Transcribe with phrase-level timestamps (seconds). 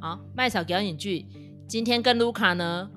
[0.00, 1.26] 好，麦草表演剧，
[1.68, 2.88] 今天跟卢卡呢。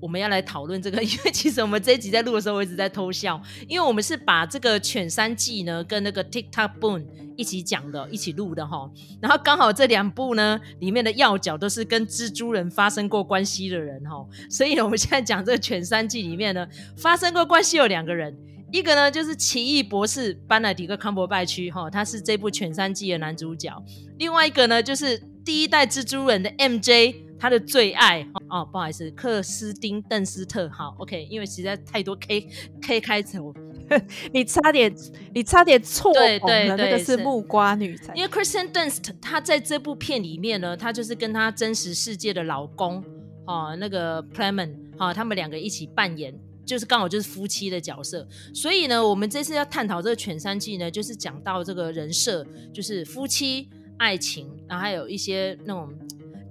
[0.00, 7.00] 我们要来讨论这个， 因为其实我们这一集在录的时候，我一直在偷笑，因为我们是把这个《犬山记》呢跟那个《TikTok Boom》
[7.38, 8.88] 一起讲的，一起录的哈。
[9.20, 18.36] 然后刚好这两部呢里面的要角都是跟蜘蛛人发生过关系的人哈，所以我们现在讲这个《犬山记》里面呢发生过关系有两个人，
[18.74, 23.70] 一个呢就是奇异博士班乃迪克康伯拜区哈，他是这部《犬山记》的男主角，
[24.18, 27.14] 另外一个呢就是第一代蜘蛛人的 MJ。
[27.36, 32.48] 他的最爱哦，不好意思，克斯汀邓斯特，好，OK，因为实在太多 K
[32.80, 33.52] K 开头，
[34.32, 34.94] 你差点
[35.34, 43.04] 你差点错，对对对，那个是木瓜女才，因为 Kristen Dunst 她在这部片里面呢，她就是跟她真实世界的老公
[43.46, 46.32] 哦，那个 Clement 哈，他们两个一起扮演，
[46.64, 53.68] 就是刚好就是夫妻的角色，所以呢，我们这次要探讨这个《犬山记》呢，就是讲到这个人设，就是夫妻
[53.98, 55.92] 爱情，然后还有一些那种。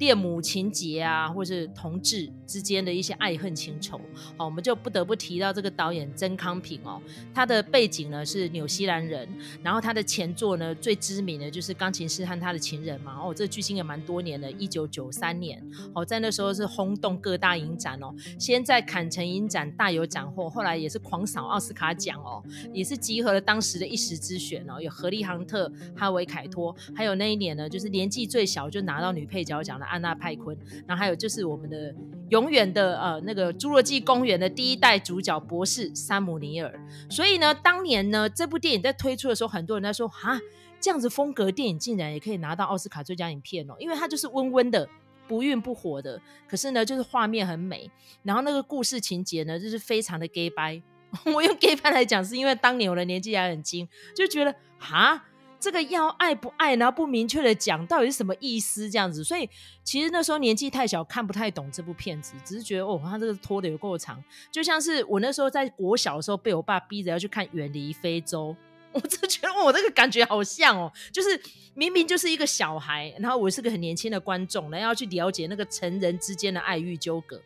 [0.03, 3.99] 恋母情结啊，或是同志之间的一些爱恨情仇，
[4.35, 7.01] 好，我们就不得不提到这个导演曾康平哦，
[7.33, 9.25] 他的背景呢是纽西兰人，
[9.63, 15.65] 然后他的前作呢最知名的就是《钢琴师和他的情人》嘛，哦，这剧情也蛮多年的，一九九三年，
[15.95, 22.43] 哦，在那时候是轰动各大影展哦，先在坎城影展大有斩获，后来也是狂扫奥斯卡奖哦，
[22.73, 29.92] 也是集合了当时的一时之选哦，有荷莉杭特、哈维凯托，还有那一年呢，就是年纪最小就拿到女配角奖的。
[29.93, 31.93] 安娜派昆，然后还有就是我们的
[32.29, 36.73] 永远的呃那个《侏罗纪公园》的第一代主角博士山姆尼尔。
[37.09, 40.39] 所以呢，当年呢这部电影在推出的时候，很多人在说啊，
[40.79, 44.89] 这样子风格电影竟然也可以拿到奥斯卡最佳影片哦，因为它就是温温的，
[45.27, 46.19] 不愠不火的。
[46.47, 47.91] 可是呢，就是画面很美，
[48.23, 50.81] 然后那个故事情节呢，就是非常的 gay 掰。
[51.31, 55.25] 我用 gay 掰来讲，是因为当年我的年纪还很轻，就觉得啊。
[55.63, 59.49] 这个要爱不爱，然后不明确的讲到底是什么意思，这样子，所以
[59.81, 68.53] 其实那时候年纪太小，看不太懂这部片子，只是觉得哦，他这个拖得有够长，就像是我那时候在国小的时候被我爸逼着要去看《远离非洲》，
[68.91, 71.41] 我真的觉得我这个感觉好像哦，就是
[71.73, 77.41] 明明就是一个小孩，然后我是个很年轻的观众，然后要去了解那个成人之间的爱欲纠葛，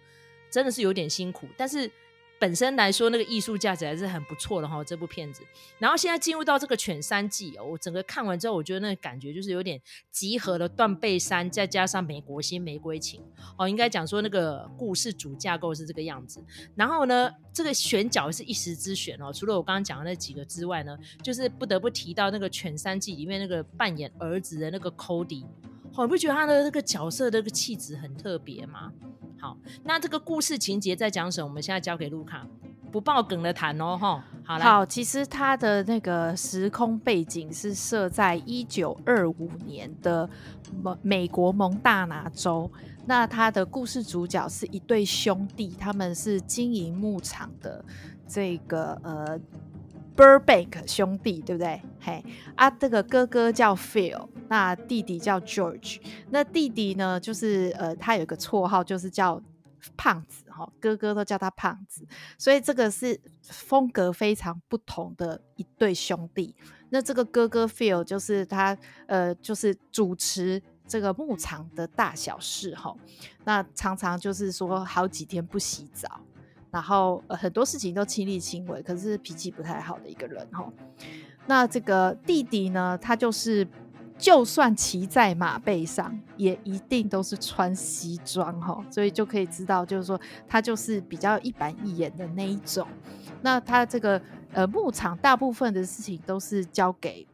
[0.50, 1.92] 真的是有点辛苦，但是。
[2.40, 5.42] 本身来说，那个艺术价值还是很不错的哈，这部片子。
[5.80, 9.82] 然后现在进入到这个《犬山记》哦，我整个看完之后，我觉得那个感觉就是有点
[10.12, 13.22] 集合了断背山，再加上美国新玫瑰情
[13.58, 16.44] 哦，应该讲说那个故事主架构是这个样子。
[16.76, 25.44] 然后呢，这个选角是一时之选哦，除了我刚刚讲的那几个之外呢，就是不得不提到那个《犬山记》里面那个扮演儿子的那个 Cody。
[25.96, 28.92] 哦，你不觉得他的那个角色的那个气质很特别吗？
[29.40, 31.48] 好，那这个故事情节在讲什么？
[31.48, 32.46] 我们现在交给卢卡，
[32.92, 34.24] 不爆梗的谈哦，哈。
[34.44, 40.30] 好，好，其实他的那个时空背景是设在一九二五年的
[40.82, 42.72] 美美国蒙大拿州。
[43.06, 47.84] 那他的故事主角是一对兄弟，他们是经营牧场的
[48.28, 49.40] 这个呃。
[50.18, 51.80] Burbank 兄弟对不对？
[52.02, 56.02] 嘿啊，这个哥哥叫 Phil，那弟弟叫 George。
[56.32, 59.40] 那弟弟呢，就是呃，他有一个绰号，就是叫
[59.96, 62.04] 胖子哈，哥哥都叫他胖子。
[62.36, 66.56] 所以这个是风格非常不同的一对兄弟。
[66.90, 68.76] 那这个哥哥 Phil 就是他
[69.06, 72.96] 呃，就是主持这个牧场的大小事哈。
[73.44, 76.22] 那常常就是说好几天不洗澡。
[76.72, 80.72] 然后、呃、很多事情都亲力亲为，可是脾气不太好的一个人哈。
[81.46, 83.68] 那这个弟弟呢，他就是
[84.18, 92.88] 就算骑在马背上，也一定都是穿西装哈，所以就可以知道，就是说他就是比较一板一眼的那一种。
[93.42, 97.26] 那他这个呃牧场大部分的事情都是交给。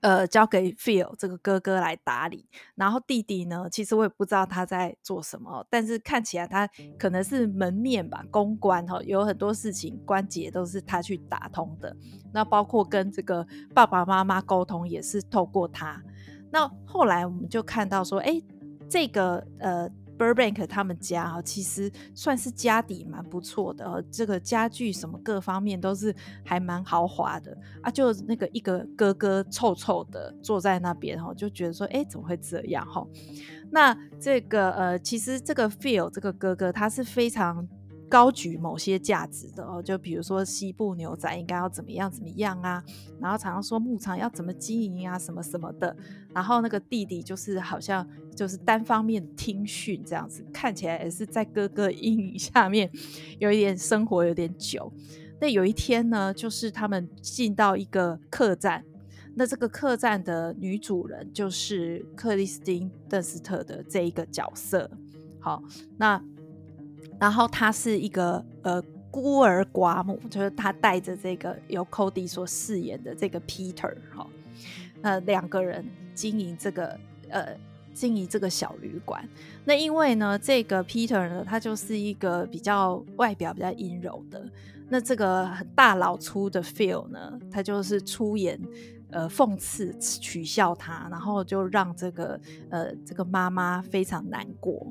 [0.00, 6.68] 呃，交给 Phil 这个哥哥来打理，然后弟弟呢，其实我也不知道他在做什么，但是看起来他
[6.98, 11.94] 可能是门面吧，公关哈，有很多事情关节都是他去打通的。
[12.32, 16.02] 那包括跟这个爸爸妈妈沟通也是透过他。
[16.50, 18.42] 那后来我们就看到说，哎，
[18.88, 19.90] 这个呃。
[20.20, 26.14] Burbank 他们家啊，其实算是家底蛮不错的，这个家具什么各方面都是
[26.44, 27.90] 还蛮豪华的啊。
[27.90, 33.02] 就那个一个哥哥臭臭的坐在那边哈，就觉得说，哎，怎么会这样哈？
[33.70, 37.66] 那这个呃，其实这个 Phil 这个哥哥他是非常。
[38.10, 42.82] 高举某些价值的哦，就比如说西部牛仔应该要怎么样怎么样啊，
[43.20, 45.96] 然后常常说牧场要怎么经营啊，什么什么的。
[46.34, 52.90] 然后那个弟弟就是好像就是单方面听训这样子，看起来也是在哥哥阴影下面
[53.38, 54.92] 有一点生活有点久。
[55.40, 58.84] 那有一天呢，就是他们进到一个客栈，
[59.36, 64.90] 那这个客栈的女主人就是克里斯汀·邓斯特的这一个角色。
[65.38, 65.62] 好，
[65.96, 66.22] 那
[67.20, 74.30] 然后他是一个呃孤儿寡母，就是他带着这个由 Cody 所饰演的这个 Peter，好，
[75.02, 75.84] 那两个人
[76.14, 77.54] 经营这个呃
[77.92, 79.22] 经营这个小旅馆。
[79.64, 84.42] 那因为呢，这个 Peter 呢，他就是一个比较外表比较阴柔的。
[84.88, 88.58] 那这个大老粗的 Phil 呢，他就是出言
[89.10, 92.40] 呃讽刺取笑他，然后就让这个
[92.70, 94.86] 呃这个妈妈非常难过。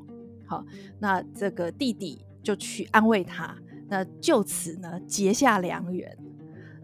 [0.49, 0.65] 好，
[0.99, 3.55] 那这个弟弟就去安慰他，
[3.87, 6.17] 那就此呢结下良缘。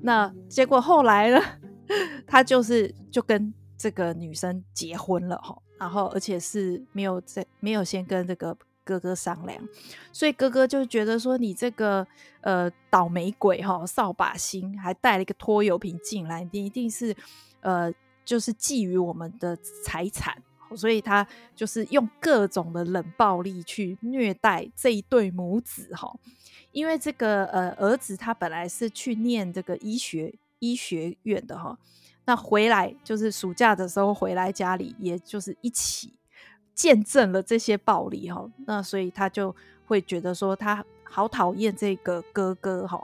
[0.01, 1.41] 那结果后来呢，
[2.27, 8.55] 他就是就跟这个女生结婚了哈，然后而且是没有在没有先跟这个。
[8.87, 9.67] 哥哥商量，
[10.11, 12.05] 所以哥哥就觉得说：“你这个
[12.41, 17.15] 呃倒霉鬼哈，扫把星，还带了一个拖油瓶进来，你一定是
[17.61, 17.91] 呃
[18.23, 20.37] 就是觊觎我们的财产。”
[20.73, 26.17] 所以他就是用各种的冷暴力去虐待这一对母子哈。
[26.71, 31.77] 因为这个呃儿子他本来是去念这个医学医学院的哈，
[32.25, 36.13] 那回来就是暑假的时候回来家里，也就是一起。
[36.73, 43.01] 见证了这些暴力哈，那所以他就会觉得说他好讨厌这个哥哥哈。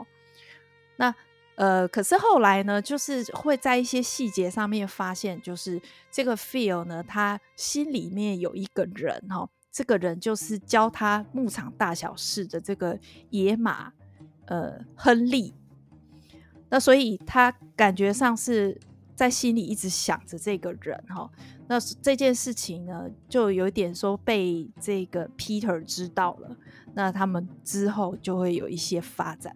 [0.96, 1.14] 那
[1.54, 12.98] 呃，可是后来呢，就是会在一些细节上面发现，就是这个 feel 呢，他心里面有一个人哈，这个人就是教他牧场大小事的这个
[13.30, 13.92] 野马
[14.46, 15.54] 呃亨利。
[16.70, 18.80] 那所以他感觉上是
[19.14, 21.30] 在心里一直想着这个人哈。
[21.68, 26.56] 那这件事情呢，就有点说被这个 Peter 知道了，
[26.94, 29.54] 那他们之后就会有一些发展，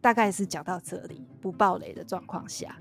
[0.00, 2.78] 大概是讲到这里，不爆雷的状况下。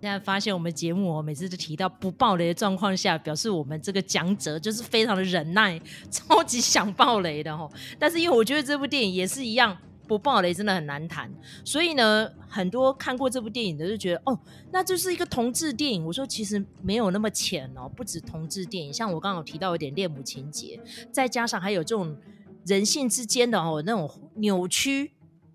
[0.00, 5.80] 现在发现我们节目哦，每次都提到不爆雷的状况下，表示我们这个讲者就是非常的忍耐，
[6.10, 7.70] 超级想爆雷的哦。
[7.98, 9.76] 但是因为我觉得这部电影也是一样。
[10.06, 11.32] 不爆雷真的很难谈，
[11.64, 14.38] 所以呢，很多看过这部电影的就觉得，哦，
[14.70, 16.04] 那就是一个同志电影。
[16.04, 20.78] 我说其实没有那么浅哦，不止同志电影，像我刚刚提到有点恋母情节，
[21.10, 22.14] 再加上还有这种
[22.66, 25.10] 人性之间的哦那种扭曲，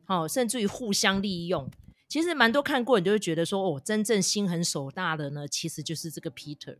[0.09, 1.69] 哦，甚至于互相利用。
[2.09, 6.75] 其实蛮多看过，你就会觉得说，哦，真正心狠手大的呢，其实就是这个 Peter。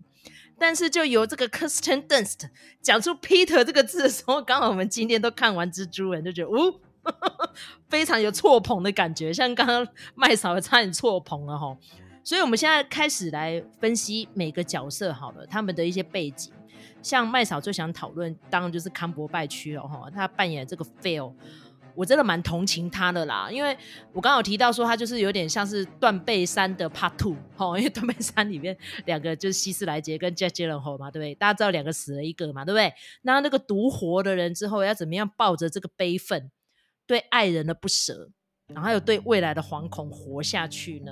[0.58, 2.50] 但是就由这个 Kirsten Dunst
[2.82, 6.80] 讲出 Peter 这个字的时候，刚好我们今天都看完蜘蛛人，就觉得，哦。
[7.88, 11.76] 非常有错捧的感觉，像刚刚麦嫂也差点错捧了哈。
[12.24, 16.52] 所以，我们现在开始来分析每个角色好了，他们的一些背景。
[17.02, 20.10] 像麦嫂最想讨论，当然就是康伯拜区了哈。
[20.14, 21.34] 他扮演这个 Fail
[22.00, 23.78] 我真的蛮同情他的啦，因为
[24.14, 31.36] 我刚好提到说他就是有点像是断背山的 Part Two 哈，因为断背山里面两个就是希斯莱杰跟 Jake Gyllenhaal 嘛，对不对？
[31.36, 32.94] 大家知道两个死了一个嘛，对不对？
[33.24, 36.50] 那那个独活的人之后要怎么样抱着这个悲愤？
[37.06, 38.30] 对爱人的不舍，
[38.68, 41.12] 然后还有对未来的惶恐活下去呢？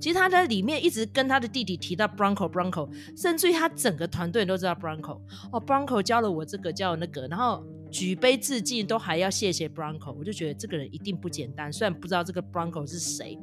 [0.00, 2.88] 其实他在里面一直跟他的弟弟提到 Bronco Bronco，
[3.20, 5.20] 甚至于他整个团队都知道 Bronco
[5.52, 11.72] 哦，Bronco 教了我这个教了那个，然后举杯致敬都还要谢谢 Bronco，我就觉得这个人一定不简单。
[11.72, 13.38] 虽然不知道这个 Bronco 是谁，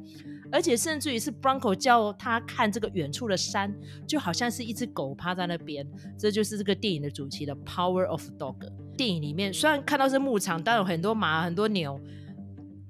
[0.50, 3.74] 而且甚至于是 Bronco 叫他看这个远处的山，
[4.06, 5.86] 就好像是一只狗趴在那边。
[6.18, 8.56] 这就是这个电影的主题的 Power of Dog。
[8.96, 12.00] 电影里面虽然看到是牧场，但有很多马、很多牛、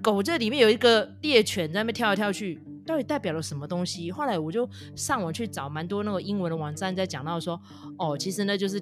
[0.02, 2.60] 狗，这里面有一个猎犬在那边跳来跳去。
[2.86, 4.12] 到底代表了什么东西？
[4.12, 7.60] 后来我就上网去找蛮多那个英文的网站，在讲到说，
[7.98, 8.80] 哦，其实呢就是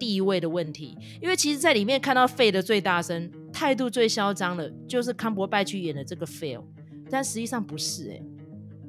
[0.00, 0.98] 地位的问题。
[1.22, 6.64] 因为其实，在里面看到费的最大声、态度最嚣张的，就是康伯拜去演的这个 Phil，
[7.08, 8.22] 但实际上不是诶、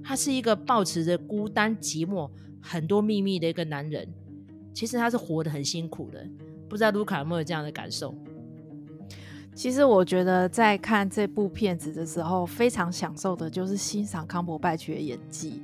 [0.03, 2.27] 他是一个抱持着孤单、寂寞、
[2.59, 4.07] 很多秘密的一个男人。
[4.73, 6.25] 其实他是活得很辛苦的，
[6.69, 8.15] 不知道卢卡有没有这样的感受？
[9.53, 15.61] 其实我觉得在看这部片子的时候，非常享受的就是欣赏康伯拜区的演技。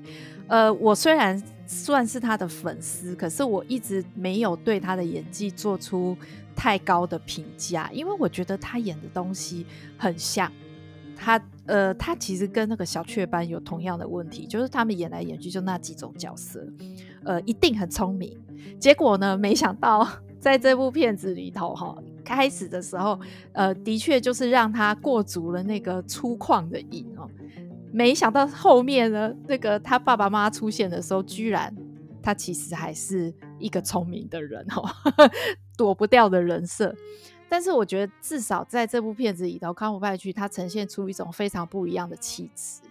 [0.47, 6.17] 呃，我虽然算是他的粉丝，可是我一直没有对他的演技做出
[6.55, 9.65] 太高的评价，因为我觉得他演的东西
[9.97, 10.51] 很像
[11.15, 11.39] 他。
[11.67, 16.65] 呃，他其实跟那个小雀斑有同样的问题，就是他们演来演去就那几种角色，
[17.25, 18.39] 呃，一定很聪明。
[18.79, 20.07] 结果呢，没想到
[20.39, 21.93] 在这部片子里头，哈。
[22.23, 23.19] 开始的时候，
[23.51, 27.29] 呃，的确就是让他过足了那个粗犷的瘾哦。
[27.91, 31.75] 没想到后面呢，那个他爸爸妈妈出现的时候，居然
[32.21, 34.83] 他其实还是一个聪明的人哦，
[35.77, 36.93] 躲不掉的人设。
[37.49, 42.81] 但是我觉得至少在这部片子里头，康伯拜区他呈现出一种非常不一样的气质。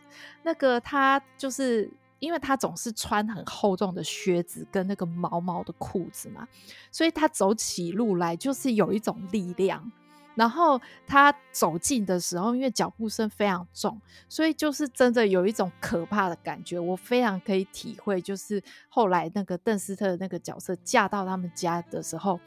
[0.42, 6.48] 那个他就是因为他总是穿很厚重的靴子跟那个毛毛的裤子嘛，
[6.90, 9.92] 所以他走起路来就是有一种力量。
[10.36, 16.78] 然后他走近的时候，因为脚步声非常重，所以就是真的有一种可怕的感觉。
[16.78, 22.38] 我非常可以体会，就是后来那个邓斯特那个角色嫁到他们家的时候，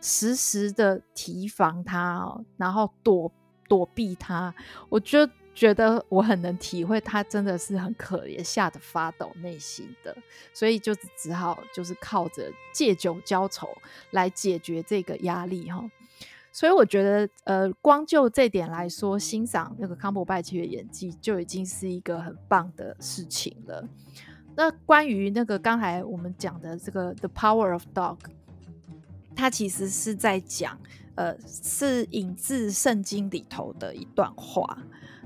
[0.00, 3.32] 时时的提防他，然后躲
[3.68, 4.54] 躲避他，
[4.88, 10.14] 我就觉得我很能体会他真的是很可怜，吓得发抖内心的，
[10.52, 13.68] 所以就只好就是靠着借酒浇愁
[14.10, 15.88] 来解决这个压力哈。
[16.56, 23.86] 所以我觉得，呃，光就这点来说，欣赏那个康伯拜奇的演技就已经是一个很棒的事情了。
[24.54, 28.16] 那关于那个刚才我们讲的这个《The Power of Dog》，
[29.34, 30.78] 它其实是在讲，
[31.16, 34.78] 呃，是引自圣经里头的一段话。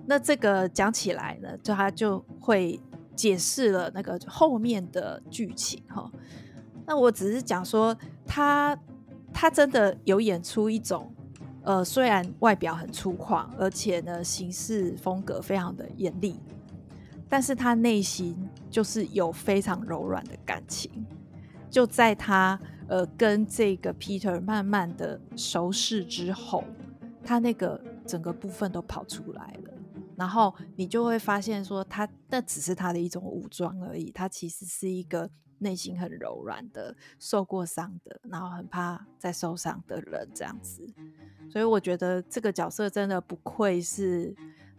[0.07, 2.81] 那这个讲起来呢，就它就会
[3.15, 6.11] 解释了那个后面的剧情哈。
[6.85, 7.97] 那我只是讲说，
[8.27, 8.77] 他
[9.33, 11.15] 他真的有演出一种。
[11.63, 16.41] 呃，虽然外表很粗犷，而且呢，行事风格非常的严厉，
[17.29, 18.37] 但是他内心
[18.71, 20.91] 就是有非常柔软的感情。
[21.69, 26.65] 就在他呃跟这个 Peter 慢慢的熟识之后，
[27.23, 29.73] 他那个整个部分都跑出来了，
[30.17, 40.85] 然后你就会发现说他，他那只是他的一种武装而已，他其实是一个内心很柔软的、受过伤的，然后很怕再受伤的人，这样子。
[41.49, 44.35] 所以我觉得这个角色真的不愧是，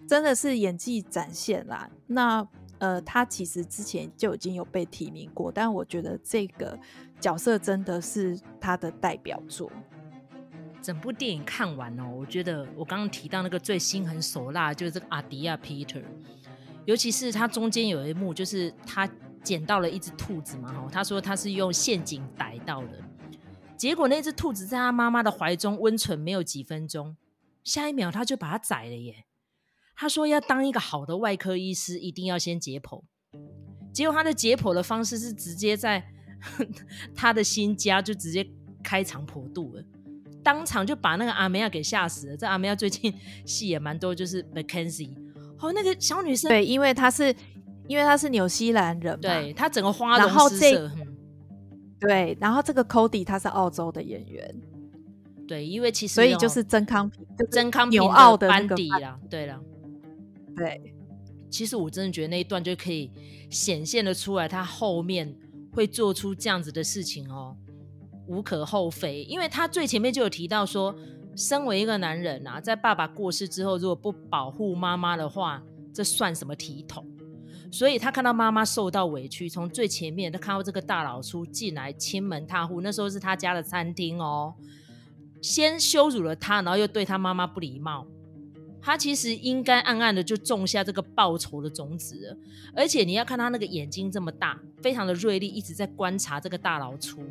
[0.07, 1.89] 真的是演技展现啦。
[2.07, 2.45] 那
[2.79, 6.77] 呃，他其实之前就已经有被提名过，但我觉得这个
[7.19, 9.71] 角色真的是他的代表作。
[10.81, 16.01] 整部电影看完哦，我觉得我刚刚提到那个最心狠手辣就是这个阿迪亚 Peter，
[16.85, 19.07] 尤其是他中间有一幕，就是他
[19.43, 22.99] 捡到了一只兔子嘛，哈，他说他是用陷阱逮到的。
[23.75, 27.17] 结果那只兔子在他妈妈的怀中温存没有几分钟，
[27.63, 29.25] 下一秒他就把它宰了耶。
[29.95, 33.03] 他说要当一个好的外科医师，一定要先解剖。
[33.91, 36.03] 结果他的解剖的方式是直接在
[37.15, 38.47] 他的新家就直接
[38.83, 39.83] 开肠破肚了，
[40.43, 42.37] 当场就把那个阿梅亚给吓死了。
[42.37, 43.13] 这阿梅亚最近
[43.45, 45.15] 戏也蛮多，就是 McKenzie
[45.59, 47.35] 哦，那个小女生对，因为她是
[47.91, 50.89] 因为他是纽西兰人，对他整个花容失色。
[51.99, 54.55] 对，然后这个 Cody 他是澳洲的演员，
[55.45, 59.59] 对，因为其实所以就是曾康平，曾康平纽澳的班底啦，对了，
[60.55, 60.95] 对，
[61.49, 63.11] 其实我真的觉得那一段就可以
[63.49, 65.35] 显现的出来，他后面
[65.73, 67.55] 会做出这样子的事情哦，
[68.25, 70.95] 无可厚非，因为他最前面就有提到说，
[71.35, 75.61] 身为一个男人啊，在爸爸过世之后，如果不保护妈妈的话，
[75.93, 77.05] 这算什么体统？
[77.71, 84.53] 所以他看到妈妈受到委屈，从最前面他看到这个大老粗进来亲门踏户，那时候是他家的餐厅哦，
[85.41, 88.05] 先羞辱了他，然后又对他妈妈不礼貌，
[88.81, 92.37] 他其实应该暗暗的就种下这个报仇的种子。
[92.75, 97.23] 而且你要看他那个眼睛这么大，非常的锐利，一直在观察这个大老粗。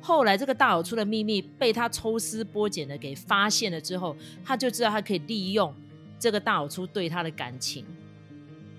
[0.00, 5.74] 后来这个大老粗的秘密被他抽丝剥茧的给发现了之后，他就知道他可以利用
[6.20, 7.84] 这个大老粗对他的感情。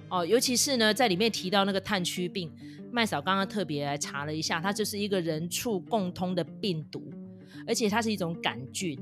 [0.10, 2.50] 哦，尤其是呢，在里面提到那个炭疽病，
[2.92, 7.12] 麦嫂刚刚特别来查了一下，它就是一个人畜共通的病毒，
[7.68, 8.98] 而且它是一种杆菌，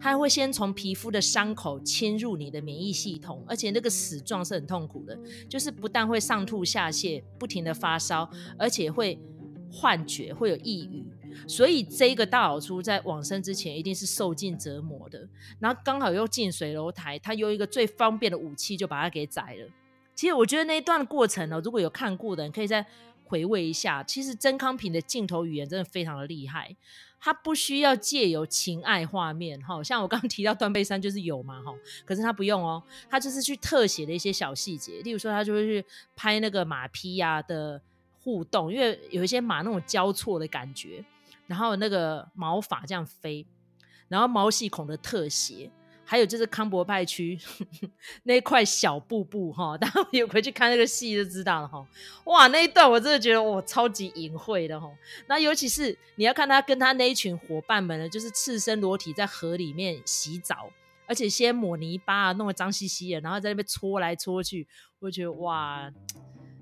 [0.00, 5.16] 它会先从皮肤的伤口侵入你的免疫系统，而且那个死状是很痛苦的，
[5.48, 8.28] 就是不但会上吐下泻，不停的发烧，
[8.58, 9.16] 而且会
[9.70, 11.06] 幻觉，会有抑郁，
[11.46, 15.28] 所以这一个大老粗在往生之前一定是受尽折磨的，
[15.60, 19.68] 然后刚好又近水楼台，他用一个最方便的武器就把它给宰了。
[20.20, 22.84] 其实我觉得那一段过程呢，如果有看过的人，可以再
[23.24, 24.02] 回味一下。
[24.02, 26.76] 其实曾康平的镜头语言真的非常的厉害，
[27.18, 31.74] 他不需要借由情爱画面，哈，像我刚刚提到断背山就是有嘛，哈，
[32.04, 35.82] 可是他不用哦，他就是去特写的一些小细节，例如说他就会去
[36.14, 37.80] 拍那个马匹呀的
[38.22, 41.02] 互动，因为有一些马那种交错的感觉，
[41.46, 43.46] 然后那个毛发这样飞，
[44.08, 45.70] 然后毛细孔的特写。
[46.10, 47.38] 还有就是康伯拜区
[48.24, 51.86] 那一块小布布哈，大家有回去看那个戏就知道了哈。
[52.24, 54.90] 哇，那一段我真的觉得我超级隐晦的哈。
[55.28, 60.68] 那尤其是你要看他跟他那一群伙伴们呢，就是赤身裸体在河里面洗澡，
[61.06, 64.66] 而且先抹泥巴，弄得脏兮兮的，然后在那边搓来搓去，
[64.98, 65.88] 我觉得哇，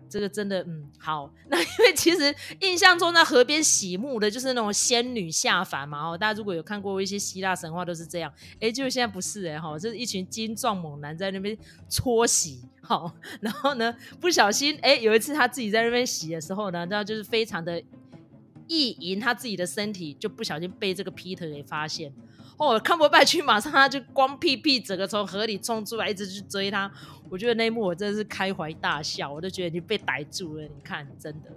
[0.09, 1.33] 这个真的，嗯，好。
[1.49, 6.11] 那因为其实印象中在河边洗沐的，就是那种仙女下凡嘛。
[6.11, 8.33] 哦，大家如果有看过一些希腊神话，都是这样。
[8.61, 11.57] 哎，就现在不是哎，哈，就是一群精壮猛男在那边
[11.89, 12.61] 搓洗。
[12.81, 17.83] 好， 然后呢，不小心，哎，有一次他自己在那边洗的时候呢，然后就是非常的
[18.67, 22.13] 意淫他自己的身体，就不小心被这个 Peter 给发现。
[22.59, 26.91] 哦，康伯拜区马上他就光屁屁整个从河里冲出来，一直去追他。
[27.31, 30.63] 我觉得那一幕我真的是开怀大笑，我都觉得你被逮住了。
[30.65, 31.51] 你看，真的，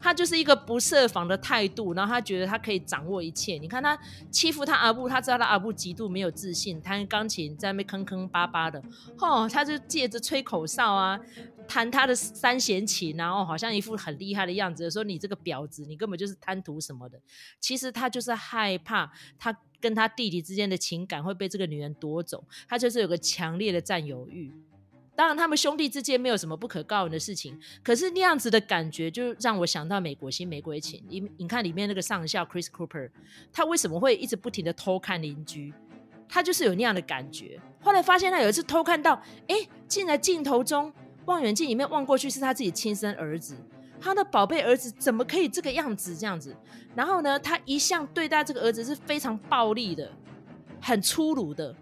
[0.00, 3.58] 他就是一个不设防的态度，然后他觉得他可以掌握一切。
[3.58, 3.98] 你看他
[4.30, 8.82] 欺负他阿布，他知道他阿布极度没有自信，弹钢琴在那边坑坑巴巴的。
[9.18, 11.20] 哦，他就借着吹口哨啊，
[11.66, 17.20] 弹他的三弦琴，然后好像一副很厉害的样子，说你这个婊子，你根本就是贪图什么的。
[17.60, 19.54] 其实他就是害怕他。
[19.80, 24.52] 跟他弟弟之间的情感会被这个女人夺走，他就是有个强烈的占有欲。
[25.14, 31.00] 当然，他们兄弟之间没有什么不可告人的事情，可是那样子的感觉就让我想到《美国新玫瑰情》。
[31.08, 33.10] 你你看里面那个上校 Chris Cooper，
[33.52, 35.74] 他为什么会一直不停的偷看邻居？
[36.28, 37.60] 他就是有那样的感觉。
[37.80, 39.56] 后来发现他有一次偷看到，哎，
[39.88, 40.92] 竟然镜头中
[41.24, 43.56] 望远镜里面望过去是他自己亲生儿子。
[44.00, 46.16] 他的宝贝儿子怎么可以这个样子？
[46.16, 46.56] 这样子，
[46.94, 50.10] 然后呢，他一向对待这个儿子是非常暴力的，
[50.80, 51.74] 很粗鲁的。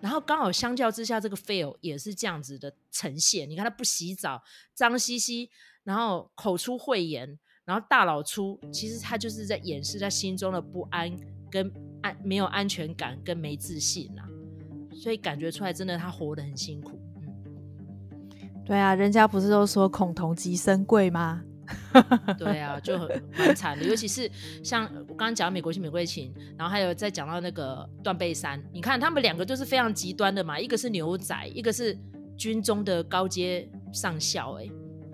[0.00, 3.50] 然后刚好相较之下，这个 fail 也是这样子的呈现。
[3.50, 4.40] 你看他不洗澡，
[4.72, 5.50] 脏兮兮，
[5.82, 11.16] 然后口出秽言，然后大老粗，其实他就是在掩饰他心中的不安、
[11.50, 14.22] 跟安没有安全感、跟没自信啊。
[14.94, 17.00] 所以感觉出来，真的他活得很辛苦。
[18.68, 21.42] 对啊，人家不是都说恐同即生贵吗？
[22.36, 23.82] 对啊，就很蛮惨的。
[23.82, 24.30] 尤其是
[24.62, 31.98] 像我刚刚讲美国新玫瑰情，然后还有再讲到那个断背山，你看他们两个就是非常极端的嘛，一个是牛仔，一个是
[32.36, 34.68] 军中的高阶上校，哎，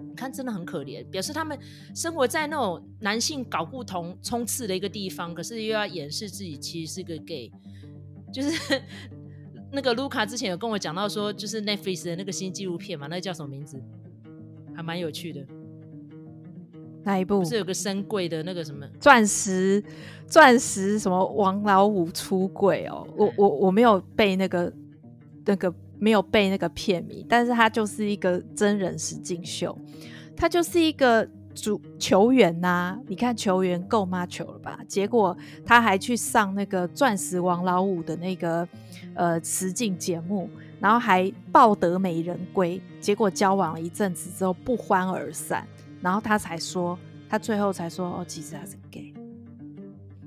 [0.08, 1.56] 你看真的很可怜，表示他们
[1.94, 7.52] 生活在那种男性搞不同冲刺的一个地方，可是又要掩饰自己其实是个 gay，
[8.32, 8.82] 就是。
[9.74, 13.78] 那个卢卡之前有跟我讲到说，就是 Netflix 的那个新纪录片嘛，那个叫什么名字？
[14.74, 15.44] 还蛮有趣的。
[17.02, 17.40] 哪一部？
[17.40, 19.82] 不是有个深柜的那个什么钻石？
[20.26, 23.06] 钻石什么王老五出柜哦？
[23.16, 24.72] 我我我没有背那个
[25.44, 29.76] 那个没有背那个片名，但是它就是一个真人实境秀，
[30.36, 31.28] 它就是一个。
[31.54, 34.78] 主球员呐、啊，你看球员够妈球了吧？
[34.88, 38.66] 结果他还去上那个钻石王老五的那个
[39.14, 42.80] 呃实境节目，然后还抱得美人归。
[43.00, 45.66] 结果交往了一阵子之后不欢而散，
[46.00, 49.14] 然后他才说，他最后才说哦，其实他是 gay。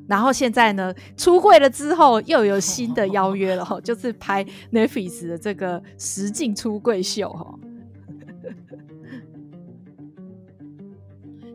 [0.07, 7.59] 然后现在呢，出柜了之后又有新的邀约了，哦、就是拍 n e f i s 的这个实境出柜秀哈。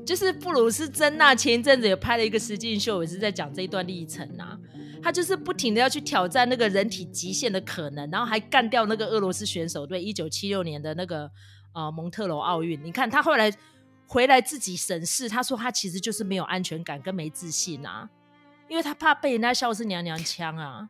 [0.05, 4.59] 就是布鲁斯珍娜前一阵子也拍了一个实境秀，也是在讲这一段历程啊。
[5.03, 11.29] 他就是不停的要去挑战那个人体极限的可能，然后还干掉那个俄罗斯选手，队，一九七六年的那个
[11.75, 12.81] 呃蒙特娄奥运。
[12.85, 13.53] 你看他后来
[14.07, 18.09] 回来自己审视，他说他其实就是没有安全感跟没自信啊，
[18.69, 20.89] 因为他怕被人家笑是娘娘腔啊。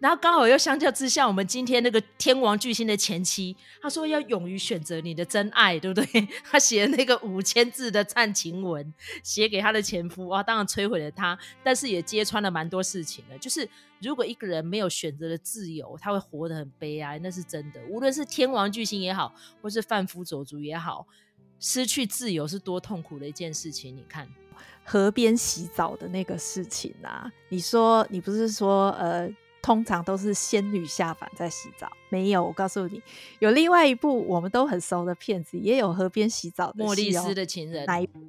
[0.00, 6.28] 然后刚好又相较之下，我们今天那个天王巨星的前妻，他说要勇于选择你的真爱，对不对？
[6.48, 13.36] 他写那个五千字的忏情文，写给他的前夫啊，当然摧毁了他，但是也揭穿了蛮多事情的。
[13.38, 13.68] 就是
[14.00, 17.80] 如果一个人没有选择的自由，他会活得很悲哀，那是真的。
[17.88, 21.08] 无论是天王巨星也好，或是贩夫走卒也好，
[21.58, 23.96] 失去自由是多痛苦的一件事情。
[23.96, 24.28] 你看
[24.84, 29.28] 河边洗澡的那个事情啊，你说你不是说呃？
[29.60, 32.44] 通常都是仙女下凡在洗澡，没有。
[32.44, 33.02] 我告诉你，
[33.38, 36.86] 有另外一部我们都很熟的片子，也有河边洗澡的、哦。
[36.86, 38.20] 莫莉斯的情人哪一部？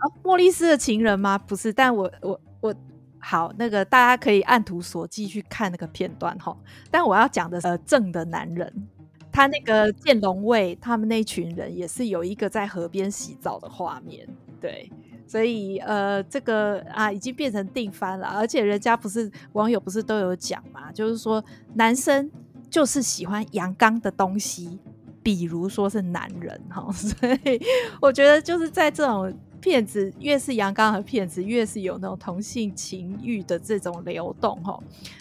[0.00, 1.36] 哦，莫莉斯的情人吗？
[1.36, 2.74] 不是，但我我我
[3.18, 6.56] 好，那个大家可以按图索骥去看那个片段哈。
[6.90, 8.88] 但我要讲的是呃，正的男人，
[9.30, 14.26] 他那个剑龙卫他们那群人也是有一个在河边洗澡的画面，
[14.60, 14.90] 对。
[15.30, 18.26] 所以，呃，这个啊，已经变成定番了。
[18.26, 21.40] 而且，人家不是网友不是都有讲嘛，就是说，
[21.74, 22.28] 男生
[22.68, 24.80] 就是喜欢阳刚的东西，
[25.22, 26.84] 比如说是男人哈。
[26.90, 27.62] 所以，
[28.00, 34.76] 我觉得就是在这种骗子，越是阳刚的骗子，越是有那种同性情欲的这种流动哈。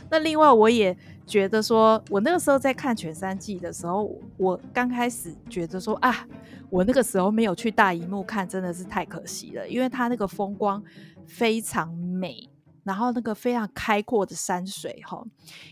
[0.10, 0.98] 那另外，我也
[1.30, 6.28] 觉得说，我那个时候在看全三季的时候，我刚开始觉得说啊。
[6.72, 10.84] 我那个时候没有去大荧幕看，真的是太可惜了，因为它那个风光
[11.26, 12.48] 非常美，
[12.84, 15.26] 然后那个非常开阔的山水哈，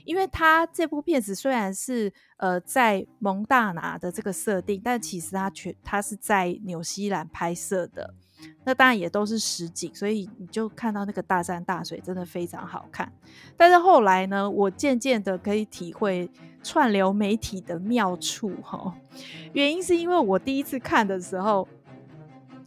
[0.06, 8.16] 因为它这部片子虽然是呃在蒙大拿的这个设定，但其实它全它是在纽西兰拍摄的，
[8.64, 13.12] 那当然也都是实景，所以你就看到那个大山大水真的非常好看。
[13.56, 16.30] 但是后来呢，我渐渐的可以体会
[16.62, 18.94] 串流媒体的妙处哈，
[19.54, 21.68] 原因是因为我第一次看的时候，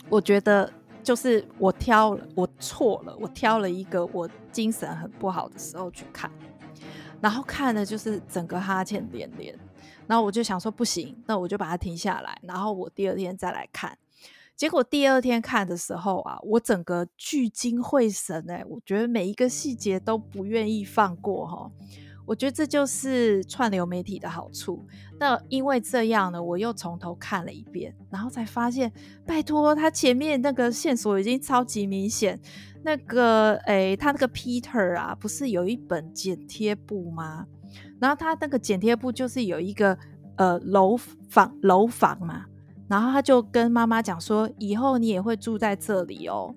[0.09, 0.73] 我觉得。
[1.03, 6.31] 就是我挑了，我错了，我挑了一个我精神很不好的时候去看，
[7.23, 9.59] 然后看的就是整个哈欠连连，
[10.07, 13.97] 然后我就想说不行，那我就把它停下来，然后我第二天再来看。
[14.61, 21.71] 结果第二天看的时候啊，我整个聚精会神哎、我觉得每一个细节都不愿意放过哈。
[22.27, 24.87] 我觉得这就是串流媒体的好处。
[25.19, 28.93] 那因为这样呢，我又从头看了一遍，然后才发现，
[29.25, 32.39] 拜托，他前面那个线索已经超级明显。
[32.83, 37.47] 那个，诶，他那个 Peter 啊，不是有一本剪贴簿吗？
[37.99, 39.97] 然后他那个剪贴簿就是有一个
[40.37, 42.45] 呃楼房楼房嘛，
[42.91, 46.53] 然后他就跟妈妈讲说，以后你也会住在这里哦。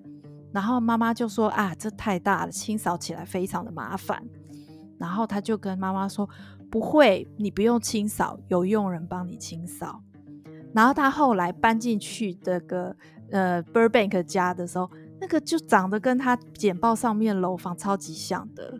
[0.52, 4.20] 然后妈妈就说啊，这太大了，清扫起来非常的麻烦。
[4.98, 6.28] 然后他就跟妈妈说
[6.68, 10.02] ：“不会，你不用清扫，有佣人帮你清扫。”
[10.74, 12.96] 然后他后来搬进去这个
[13.30, 18.74] 呃 Burbank 家的时候，那个就长得跟他简报上面楼房超级像的，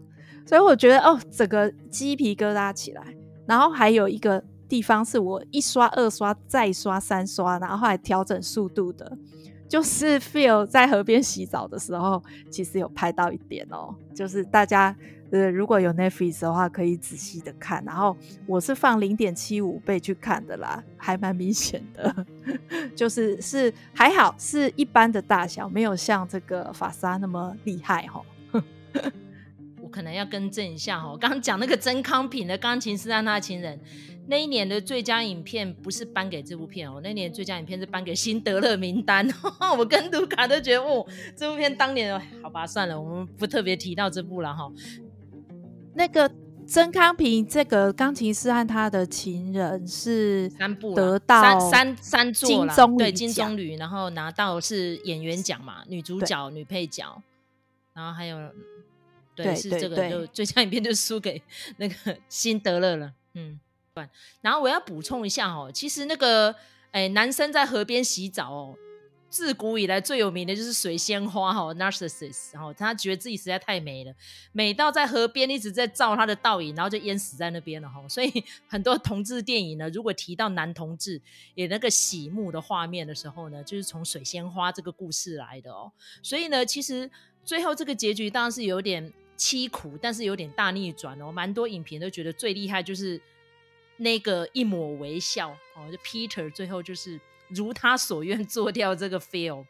[0.44, 3.14] 所以我觉得哦，整个鸡皮疙瘩起来。
[3.46, 9.16] 然后还有一个地方是我一刷、二刷、再刷、三刷，然后后来调整速度的，
[9.68, 14.94] 就是 feel 在河边洗澡的时候，其实有拍到一点哦，就是大家。
[15.30, 17.82] 呃，如果有 Netflix 的话，可以仔细的看。
[17.84, 22.26] 然后我是放零点七五倍去看的啦，还蛮明显的，
[22.94, 28.22] 就是是还好是一般的大小，没有像这个法沙那么厉害哈。
[29.94, 33.78] 可能要更正一下哈，刚刚讲那个曾康平的《钢琴师和他的情人》，
[34.26, 39.28] 那一年的最佳影片不是颁给这部片哦，那年最佳影片是颁给《辛德勒名单》。
[39.78, 44.68] 我跟卢卡都觉得哦，这部片当年好吧，算了，我们不特别提到这部了哈。
[45.94, 46.28] 那个
[46.66, 57.22] 曾康平这个钢琴师和他的情人是三部得到三三三座金棕对金棕榈，然后拿到是演员奖嘛，女主角、女配角，
[57.94, 58.36] 然后还有
[59.34, 61.42] 对，对是这个就最佳影片就输给
[61.78, 63.58] 那个辛德勒了，嗯
[63.94, 64.08] 对。
[64.40, 66.54] 然后我要补充一下哦，其实那个
[66.90, 68.76] 哎男生在河边洗澡哦。
[69.30, 74.14] 自古以来最有名的就是水仙花哈，Narcissus，然后他觉得自己实在太美了，
[74.52, 78.00] 美到在河边一直在照他的倒影，然后就淹死在那边了哈。
[78.08, 78.30] 所以
[78.68, 81.20] 很多同志电影呢，如果提到男同志
[81.56, 85.90] 也那个洗目的画面的时候呢，就是从水仙花这个故事来的哦。
[86.22, 87.10] 所以呢，其实
[87.44, 91.30] 最后这个结局当然是有点凄苦，但是有点大逆转哦。
[91.30, 93.20] 蛮多影评都觉得最厉害就是
[93.98, 97.20] 那个一抹微笑哦，就 Peter 最后就是。
[97.48, 99.66] 如他所愿做掉这个 Phil，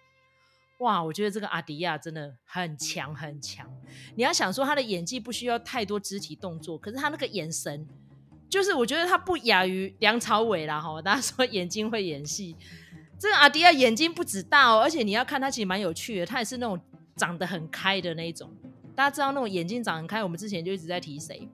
[0.79, 1.03] 哇！
[1.03, 3.68] 我觉得这个阿迪亚真的很强很强。
[4.14, 7.85] 你要想说他的演技不需要太多肢体动作，可是他那个眼神，
[8.48, 11.03] 就是我觉得他不亚于梁朝伟啦哈。
[11.03, 12.57] 大家说眼睛会演戏，
[13.18, 16.81] 这个阿迪亚眼睛不止大哦，而且你要看他其实蛮有趣的，他也是那种
[17.16, 18.48] 长得很开的那一种。
[18.94, 21.48] 大家知道那种眼睛长很开，我们之前就一直在提谁？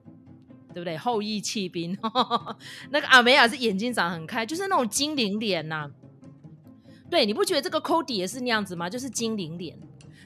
[0.73, 0.97] 对不对？
[0.97, 1.97] 后羿弃兵，
[2.91, 5.91] 那个阿梅亚是眼睛长很开，就是那种精灵脸呐、
[7.09, 8.89] 对，你不觉得这个 Cody 也是那样子吗？
[8.89, 9.77] 就是精灵脸，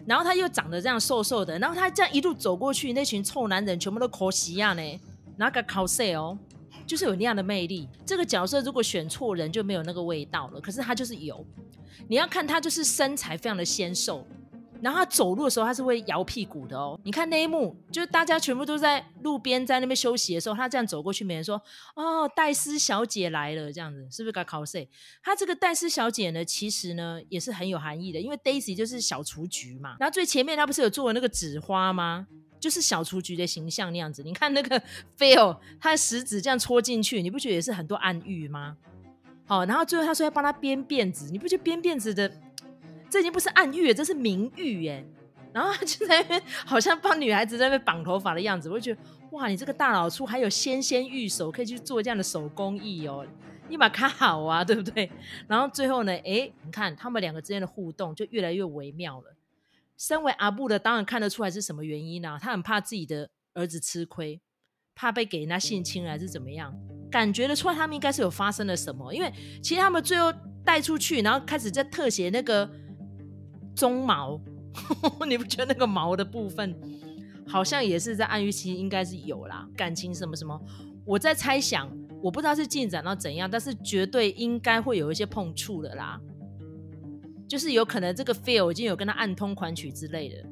[0.06, 5.00] 然后他又长得这样瘦瘦的，然后他这样一路走过去，那群臭男人全部都可惜啊呢，
[5.36, 6.38] 那个 cos 哦，
[6.86, 7.90] 就是有那样的魅力。
[8.06, 11.44] 这个角色如果选错人就没有那个味道了，可是他就是有。
[12.08, 14.28] 你要看他就是身材非常的纤瘦。
[14.82, 17.00] 然后他走路的时候，他是会摇屁股的哦。
[17.04, 21.60] 你看那一幕，就是大家全部都在路边在那边休息的时候，他这样走过去，没人说
[21.96, 24.88] ：“哦，戴斯小姐来了。”这样子是不是该考试？
[25.24, 29.96] 他这个戴斯小姐呢，其实呢也是很有含义的，因为 Daisy 就是小雏菊嘛。
[30.00, 32.28] 然后最前面他不是有做那个纸花吗？
[32.60, 34.22] 就是小雏菊的形象那样子。
[34.24, 34.82] 你看那个
[35.18, 38.78] Phil，他的食指这样戳进去，你不觉得也是很多暗喻吗？
[39.46, 42.32] 好，然后最后他说要帮他编辫子，你不觉得编辫子的？
[43.16, 45.02] 这已经不是暗喻，这是明喻耶。
[45.54, 48.70] 然后他就在那边，好像帮女孩子在那边绑头发的样子。
[48.70, 53.26] 我就觉得，哇，你这个大老粗还有纤纤玉手，可以去做这样的手工艺哦，
[53.70, 55.10] 你把看好啊，对不对？
[55.48, 59.34] 然后最后呢，哎，你看他们两个之间的互动就越来越微妙了。
[59.98, 62.38] 身为阿布的，当然看得出来是什么原因呢、啊？
[62.38, 64.42] 他很怕自己的儿子吃亏，
[64.94, 66.78] 怕被给人家性侵还是怎么样？
[67.10, 70.34] 感觉得出来他们应该是有发生了什么，因为其实他们最后
[70.66, 72.70] 带出去，然后开始在特写那个。
[73.76, 74.40] 鬃毛，
[75.28, 76.76] 你不觉得那个毛的部分
[77.48, 80.60] 好像也是在暗喻，其实应该是有啦，感情什么什么。
[81.06, 81.90] 我在猜想，
[82.22, 86.20] 我不知道是进展到怎样，但是绝对应该会有一些碰触的啦。
[87.48, 90.44] 就是有可能这个 feel 已经有跟他暗通款曲之类的，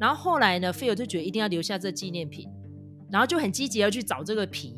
[0.00, 2.48] 然后后来呢，feel 就觉得一定要留下这纪念品，
[3.08, 4.76] 然后就很积极要去找这个皮，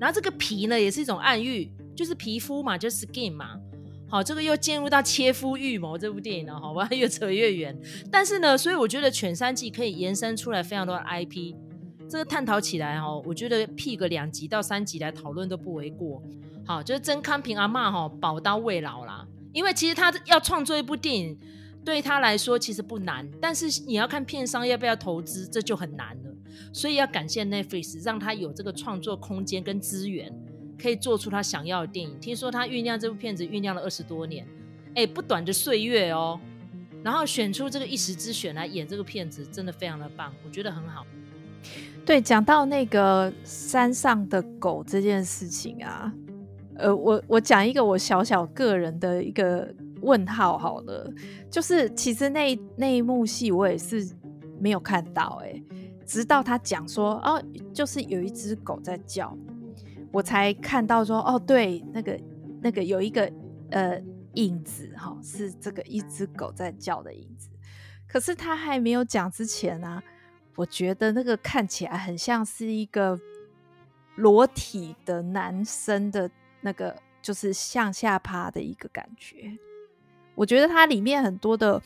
[0.00, 3.60] 然后这个皮呢也是一种暗喻，就是皮肤嘛，就是 skin 嘛。
[4.08, 7.76] 好，这个又进入到切肤预谋这部电影了，好吧，越扯越远。
[8.10, 11.54] 但是呢，所以我觉得犬三季可以延伸出来非常多的 IP，
[12.08, 16.22] 这个探讨起来哈，我觉得辟个两集到三集来讨论都不为过。
[16.64, 19.26] 好，就是曾康平阿嬷哈，宝刀未老啦。
[19.52, 21.38] 因为其实他要创作一部电影，
[21.84, 26.32] 对他来说其实不难，但是你要看片商要不要投资，这就很难了。
[26.72, 30.32] 所以要感谢 Netflix，让他有这个创作空间跟资源。
[30.80, 32.18] 可以做出他想要的电影。
[32.20, 34.46] 听说他酝酿这部片子酝酿了二十多年，
[34.94, 36.40] 哎，不短的岁月哦。
[37.02, 41.06] 然后选出这个一时之选来演这个片子，真的非常的棒，我觉得很好。
[42.04, 46.12] 对，讲到那个山上的狗这件事情啊，
[46.76, 51.08] 呃，我我讲一个我小小个人的一个问号好了，
[51.50, 54.08] 就是其实那那一幕戏我也是
[54.58, 55.62] 没有看到，哎，
[56.04, 59.36] 直到他讲说哦，就是有一只狗在叫。
[60.16, 62.18] 我才看到说哦，对，那个
[62.62, 63.30] 那个有一个
[63.70, 64.02] 呃
[64.32, 67.50] 影子哈、是这个一只狗在叫的影子。
[68.08, 70.02] 可是他还没有讲之前呢、啊，
[70.54, 73.20] 我觉得那个看起来很像是一个
[74.14, 76.30] 裸体的男生的
[76.62, 79.58] 那个，就是向下趴的一个感觉。
[80.34, 81.82] 我觉得它里面很多的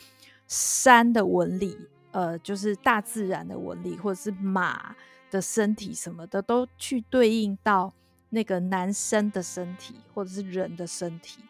[0.47, 1.77] 山的纹理，
[2.11, 4.95] 呃，就是大自然的纹理，或者是马
[5.29, 7.93] 的身体什么的，都去对应到。
[8.31, 11.43] 那个男生的身体，或者是人的身体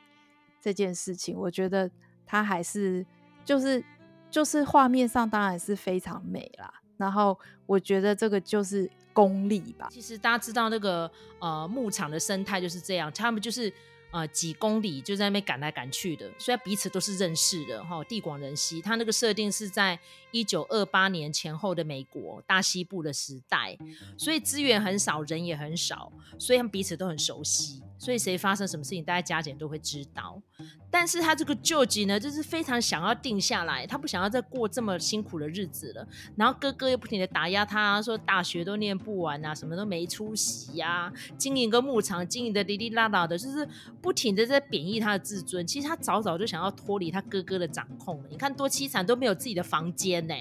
[0.60, 1.90] 这件事情，我觉得
[2.26, 3.06] 他还是
[3.46, 3.82] 就是
[4.30, 6.74] 就是画面上当然是非常美啦。
[6.98, 9.88] 然后我觉得这个就是功利吧。
[9.90, 13.72] 其实大家知道那个呃牧场的生态就是这样，他们就是。
[14.12, 18.82] 呃，几公里就在那边赶来赶去的，虽然彼此都是认识的哈，地广人稀。
[18.82, 19.98] 他那个设定是在
[20.32, 23.78] 一九二八年前后的美国大西部的时代，
[24.18, 27.82] 所以资源很少，人也很少，所以他们彼此都很熟悉。
[27.98, 30.42] 所以谁发生什么事情，大家加减都会知道。
[30.90, 36.06] 但是他这个救急呢，就是非常想要定下来，他不想要再过这么辛苦的日子了。
[36.36, 43.68] 然后哥哥又不停的打压他，说大学都念不完啊，什么都没出息呀，经营个牧场经营的哩哩啦啦的，就是
[44.02, 45.66] 不停的在贬抑他的自尊。
[45.66, 48.24] 其实他早早就想要脱离他哥哥的掌控了。
[48.30, 50.34] 你看多凄惨，都没有自己的房间呢。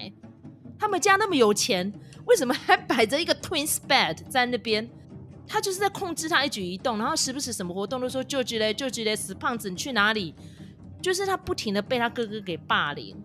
[0.79, 1.93] 他们家那么有钱，
[2.25, 4.89] 为什么还摆着一个 twins bed 在那边？
[5.47, 10.33] 他就是在控制他一举一动，然后时不时什么活动都说救急嘞，救急嘞，死胖子你去哪里？
[11.01, 13.15] 就是他不停的被他哥哥给霸凌。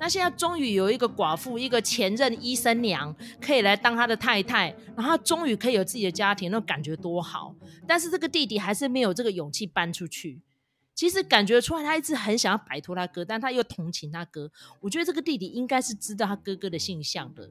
[0.00, 7.54] 那现在终于有一个寡妇，一个前任医生娘可以来当他的太太，然后他终于可以有自己的家庭，那感觉多好。
[7.86, 10.40] 但是这个弟弟还是没有这个勇气搬出去。
[10.94, 14.50] 其实感觉出来他一直很想要摆脱他哥，但他又同情他哥。
[14.80, 17.50] 我觉得这个弟弟应该是知道他哥哥的性向的。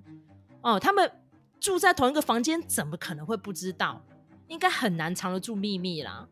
[0.61, 1.11] 哦，他们
[1.59, 4.03] 住在同一个房间，怎么可能会不知道？
[4.47, 6.27] 应该很难藏得住秘密啦，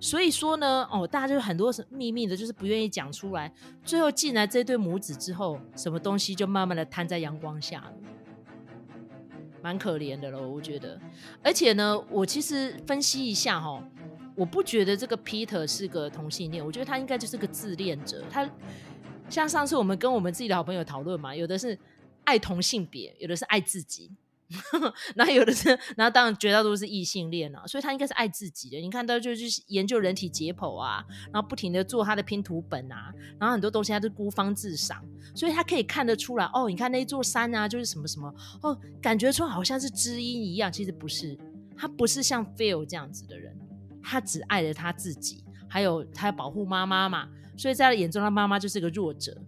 [0.00, 3.52] 所以说呢，哦，大家就很多秘密的，就是不愿意讲出来。
[3.84, 7.92] 最后进来这对母子之后，什么东西就慢慢的摊在阳光下了，
[9.62, 10.98] 蛮可怜的了，我觉得。
[11.44, 13.82] 而且呢，我其实分析一下哈，
[14.34, 18.24] 我不觉得这个 Peter 是个同性恋，我觉得他应该就是个自恋者。
[18.30, 18.50] 他
[19.28, 21.78] 像上次我们跟我们自己的好朋友讨论嘛，有的是
[22.24, 24.10] 爱同性别，有的是爱自己。
[25.14, 28.78] 那有的是，然后当然绝大多数是异性恋啊，所以他应该是爱自己的。
[28.78, 36.68] 你看，到就去研究人体解剖啊，然后不停的做他的拼图本啊，然后很多东西他都孤芳自赏，所以他可以看得出来哦。
[36.68, 41.38] 你看那一座山啊，就是什么什么哦，感觉出好像是知音一样，其实不是，
[41.76, 43.56] 他不是像 Phil 这样子的人，
[44.02, 49.40] 他只爱了他自己，还有他要保护妈妈嘛，所以在他眼中，他妈妈就是个弱者。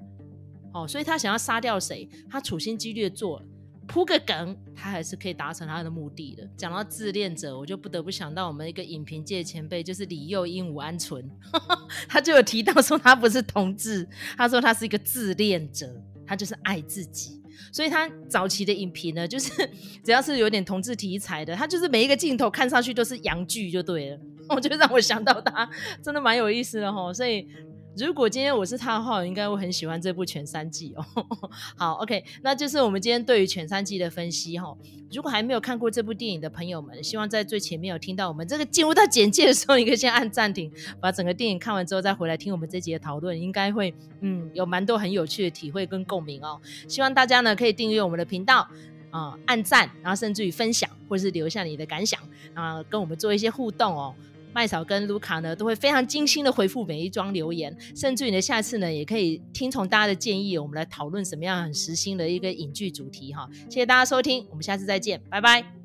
[0.74, 3.42] 哦，所以他想要杀掉谁，他处心积虑的做。
[3.86, 6.48] 铺个梗，他还是可以达成他的目的的。
[6.56, 11.28] 讲到自恋者，我就不得不想到我们一个影评界前辈，就是李幼英、武安纯，
[12.08, 15.88] 他就有提到说他不是同志，他说他是一个自恋者，
[16.26, 17.42] 他就是爱自己。
[17.72, 19.50] 所以他早期的影评呢，就是
[20.04, 24.18] 只要是有点同志题材的，他就是每一个镜头看上去都是阳具就对了。
[24.48, 25.68] 我就让我想到他，
[26.02, 27.12] 真的蛮有意思的齁。
[27.12, 27.46] 所以。
[27.96, 31.26] 如果今天我是他的话，我应该会很喜欢这部《全三季》哦。
[31.76, 34.74] 好，OK，那就是我们今天对于《全三季》的分析哈。
[35.12, 46.58] 如果还没有看过这部电影的朋友们，希望在最前面有听到我们这个进入到简介的时候，你可以先按暂停，把整个电影看完之后再回来听我们这集的讨论，应该会嗯有蛮多很有趣的体会跟共鸣哦。
[46.88, 48.68] 希望大家呢可以订阅我们的频道。
[49.10, 52.18] 啊、按赞，然后甚至于分享，或是留下你的感想，
[52.54, 54.14] 啊、呃，跟我们做一些互动哦。
[54.52, 63.48] 麦嫂跟卢卡呢，都会非常精心的回复每一桩留言，甚至于呢，下次呢，也可以听从大家的建议，我们来讨论什么样很实心的一个影剧主题哈。
[63.68, 65.81] 谢谢大家收听，我们下次再见，拜拜。